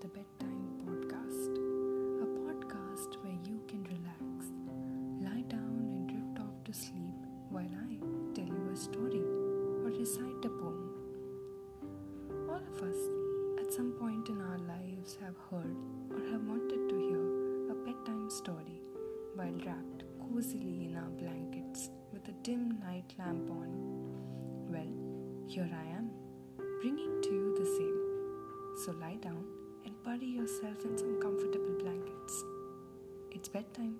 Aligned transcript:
the 0.00 0.06
Bedtime 0.08 0.70
Podcast, 0.86 1.58
a 2.22 2.26
podcast 2.46 3.16
where 3.24 3.34
you 3.44 3.60
can 3.66 3.82
relax, 3.82 4.52
lie 5.20 5.42
down, 5.48 5.74
and 5.90 6.08
drift 6.08 6.38
off 6.38 6.54
to 6.64 6.72
sleep 6.72 7.18
while 7.50 7.66
I 7.66 7.96
tell 8.32 8.46
you 8.46 8.70
a 8.72 8.76
story 8.76 9.18
or 9.18 9.90
recite 9.90 10.44
a 10.44 10.50
poem. 10.50 10.90
All 12.48 12.62
of 12.62 12.82
us, 12.82 12.96
at 13.60 13.74
some 13.74 13.90
point 13.98 14.28
in 14.28 14.40
our 14.40 14.58
lives, 14.58 15.18
have 15.20 15.34
heard 15.50 15.76
or 16.12 16.20
have 16.30 16.44
wanted 16.44 16.88
to 16.88 16.96
hear 16.96 17.72
a 17.72 17.74
bedtime 17.84 18.30
story 18.30 18.80
while 19.34 19.58
wrapped 19.66 20.04
cozily 20.20 20.84
in 20.84 20.96
our 20.96 21.10
blankets 21.10 21.90
with 22.12 22.28
a 22.28 22.32
dim 22.44 22.78
night 22.84 23.12
lamp 23.18 23.50
on. 23.50 23.68
Well, 24.70 25.48
here 25.48 25.68
I 25.74 25.96
am, 25.96 26.10
bringing 26.82 27.20
to 27.20 27.30
you 27.30 27.56
the 27.58 27.66
same. 27.66 28.84
So 28.84 28.92
lie 29.00 29.16
down 29.16 29.57
bury 30.08 30.26
yourself 30.26 30.82
in 30.86 30.96
some 30.96 31.20
comfortable 31.20 31.74
blankets. 31.82 32.42
It's 33.30 33.46
bedtime. 33.46 33.96